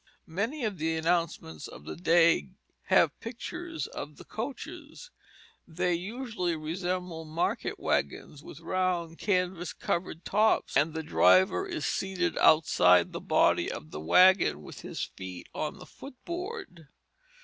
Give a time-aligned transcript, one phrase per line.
[0.25, 2.49] Many of the announcements of the day
[2.85, 5.11] have pictures of the coaches.
[5.67, 12.35] They usually resemble market wagons with round, canvas covered tops, and the driver is seated
[12.39, 16.87] outside the body of the wagon with his feet on the foot board.